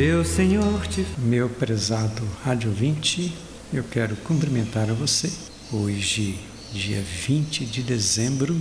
[0.00, 1.06] Deus, Senhor, te...
[1.18, 3.36] Meu prezado Rádio 20,
[3.70, 5.30] eu quero cumprimentar a você.
[5.70, 6.40] Hoje,
[6.72, 8.58] dia 20 de dezembro,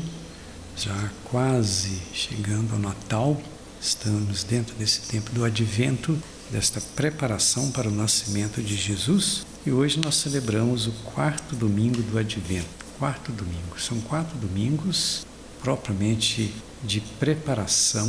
[0.75, 3.41] já quase chegando ao Natal,
[3.79, 9.45] estamos dentro desse tempo do advento, desta preparação para o nascimento de Jesus.
[9.65, 12.85] E hoje nós celebramos o quarto domingo do advento.
[12.97, 13.79] Quarto domingo.
[13.79, 15.25] São quatro domingos
[15.63, 18.07] propriamente de preparação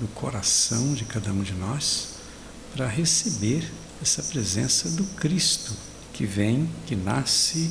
[0.00, 2.11] do coração de cada um de nós
[2.74, 3.64] para receber
[4.00, 5.72] essa presença do Cristo
[6.12, 7.70] que vem, que nasce,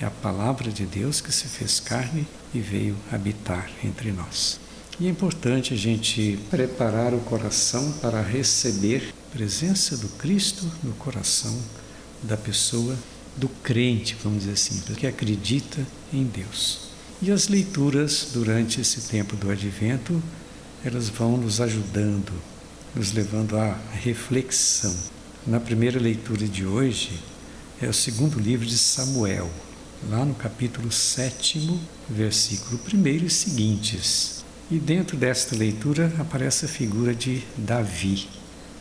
[0.00, 4.60] é a palavra de Deus que se fez carne e veio habitar entre nós.
[5.00, 10.92] E é importante a gente preparar o coração para receber a presença do Cristo no
[10.94, 11.56] coração
[12.22, 12.96] da pessoa,
[13.36, 16.88] do crente, vamos dizer assim, que acredita em Deus.
[17.22, 20.20] E as leituras durante esse tempo do advento,
[20.84, 22.32] elas vão nos ajudando,
[22.98, 24.92] nos levando à reflexão.
[25.46, 27.12] Na primeira leitura de hoje,
[27.80, 29.48] é o segundo livro de Samuel,
[30.10, 31.78] lá no capítulo 7,
[32.10, 34.44] versículo 1 e seguintes.
[34.68, 38.26] E dentro desta leitura aparece a figura de Davi,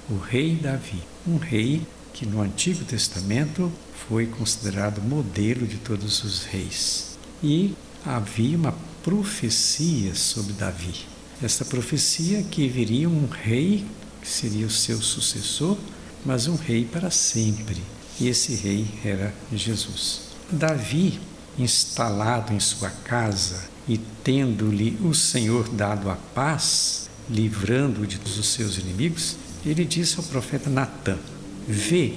[0.10, 3.72] o rei Davi, um rei que no Antigo Testamento
[4.10, 7.20] foi considerado modelo de todos os reis.
[7.44, 8.74] E havia uma
[9.04, 11.06] profecia sobre Davi.
[11.40, 13.86] Essa profecia que viria um rei
[14.28, 15.78] que seria o seu sucessor,
[16.26, 17.82] mas um rei para sempre.
[18.20, 20.24] E esse rei era Jesus.
[20.52, 21.18] Davi,
[21.58, 28.48] instalado em sua casa e tendo-lhe o Senhor dado a paz, livrando-o de todos os
[28.48, 31.18] seus inimigos, ele disse ao profeta Natã:
[31.66, 32.16] Vê,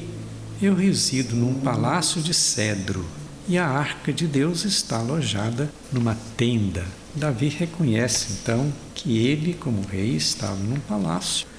[0.61, 3.07] eu resido num palácio de cedro
[3.49, 6.85] e a arca de Deus está alojada numa tenda.
[7.15, 11.50] Davi reconhece então que ele, como rei, estava num palácio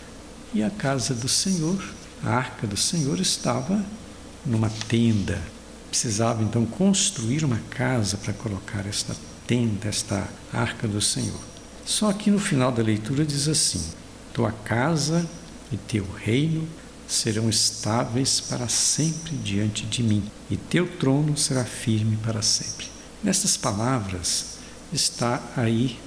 [0.53, 1.81] e a casa do Senhor,
[2.23, 3.84] a arca do Senhor, estava
[4.45, 5.41] numa tenda.
[5.89, 9.16] Precisava então construir uma casa para colocar esta
[9.47, 11.39] tenda, esta arca do Senhor.
[11.85, 13.81] Só que no final da leitura diz assim:
[14.34, 15.28] Tua casa
[15.72, 16.68] e teu reino
[17.07, 22.88] serão estáveis para sempre diante de mim, e teu trono será firme para sempre.
[23.23, 24.57] Nestas palavras
[24.94, 26.00] está aí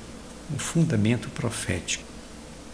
[0.55, 2.14] um fundamento profético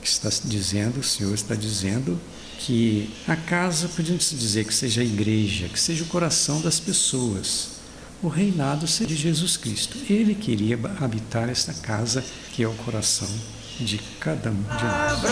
[0.01, 2.21] que está dizendo, o Senhor está dizendo
[2.59, 7.81] que a casa, podemos dizer que seja a igreja, que seja o coração das pessoas.
[8.23, 9.97] O reinado seria de Jesus Cristo.
[10.11, 12.23] Ele queria habitar esta casa
[12.53, 13.29] que é o coração
[13.79, 15.23] de cada um de nós.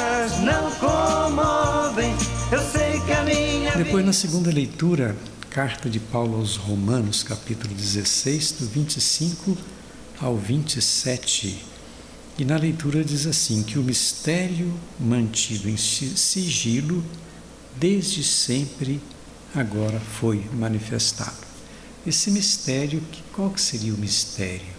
[3.76, 5.14] Depois, na segunda leitura,
[5.50, 9.56] carta de Paulo aos Romanos, capítulo 16, do 25
[10.20, 11.77] ao 27.
[12.38, 17.04] E na leitura diz assim: que o mistério mantido em sigilo
[17.76, 19.00] desde sempre
[19.54, 21.48] agora foi manifestado.
[22.06, 24.78] Esse mistério, qual que seria o mistério?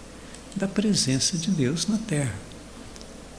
[0.56, 2.50] Da presença de Deus na terra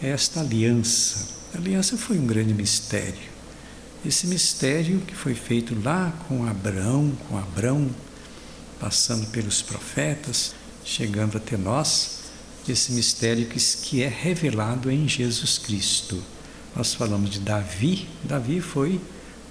[0.01, 1.27] esta aliança.
[1.53, 3.29] A aliança foi um grande mistério.
[4.03, 7.87] Esse mistério que foi feito lá com Abraão, com Abraão,
[8.79, 12.20] passando pelos profetas, chegando até nós,
[12.69, 16.21] esse mistério que, que é revelado em Jesus Cristo.
[16.75, 18.99] Nós falamos de Davi, Davi foi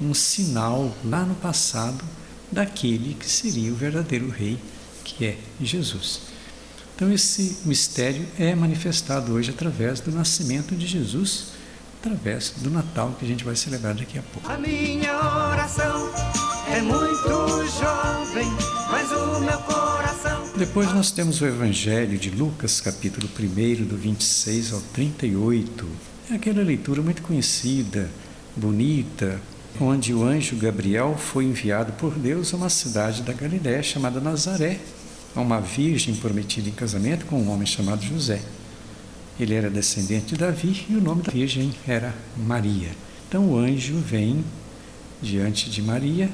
[0.01, 2.05] um sinal lá no passado
[2.51, 4.59] daquele que seria o verdadeiro rei,
[5.05, 6.21] que é Jesus.
[6.95, 11.53] Então, esse mistério é manifestado hoje através do nascimento de Jesus,
[11.99, 14.51] através do Natal que a gente vai celebrar daqui a pouco.
[14.51, 16.11] A minha oração
[16.69, 18.49] é muito jovem,
[18.91, 20.40] mas o meu coração.
[20.61, 25.89] Depois nós temos o Evangelho de Lucas, capítulo 1, do 26 ao 38.
[26.31, 28.11] É aquela leitura muito conhecida,
[28.55, 29.41] bonita,
[29.81, 34.79] onde o anjo Gabriel foi enviado por Deus a uma cidade da Galiléia chamada Nazaré,
[35.35, 38.43] a uma virgem prometida em casamento com um homem chamado José.
[39.41, 42.91] Ele era descendente de Davi e o nome da virgem era Maria.
[43.27, 44.45] Então o anjo vem
[45.23, 46.29] diante de Maria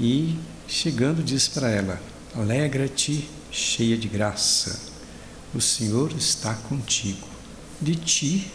[0.00, 0.34] e,
[0.66, 4.78] chegando, diz para ela: Alegra-te, cheia de graça,
[5.52, 7.26] o Senhor está contigo.
[7.80, 8.48] De ti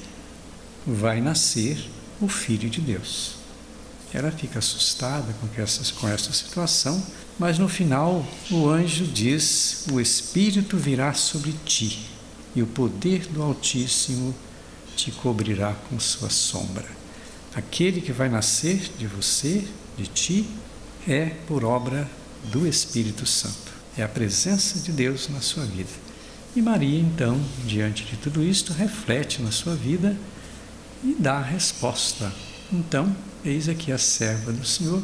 [0.87, 1.89] vai nascer
[2.21, 3.33] o Filho de Deus.
[4.13, 7.05] Ela fica assustada com essa, com essa situação,
[7.37, 12.07] mas no final o anjo diz: O Espírito virá sobre ti,
[12.55, 14.33] e o poder do Altíssimo
[14.95, 16.87] te cobrirá com sua sombra.
[17.53, 20.49] Aquele que vai nascer de você, de ti,
[21.05, 22.09] é por obra
[22.45, 23.62] do Espírito Santo.
[23.97, 25.89] É a presença de Deus na sua vida.
[26.55, 30.17] E Maria, então, diante de tudo isto, reflete na sua vida
[31.03, 32.31] e dá a resposta
[32.71, 35.03] Então, eis aqui a serva do Senhor,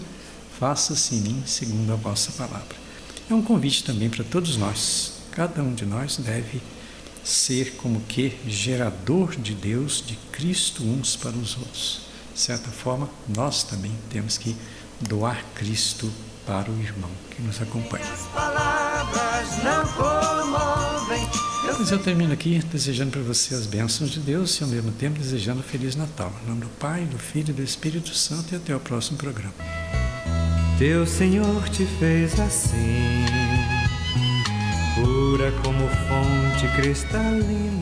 [0.60, 2.76] faça-se em mim segundo a vossa palavra.
[3.30, 5.14] É um convite também para todos nós.
[5.32, 6.62] Cada um de nós deve
[7.24, 12.02] ser como que gerador de Deus, de Cristo uns para os outros.
[12.34, 14.56] De certa forma, nós também temos que
[15.00, 16.12] doar Cristo
[16.50, 18.04] para o irmão que nos acompanha.
[21.78, 25.20] Mas eu termino aqui desejando para você as bênçãos de Deus e ao mesmo tempo
[25.20, 26.34] desejando um Feliz Natal.
[26.44, 29.54] Em nome do Pai, do Filho e do Espírito Santo e até o próximo programa.
[30.80, 33.26] Teu Senhor te fez assim,
[34.96, 37.79] pura como fonte cristalina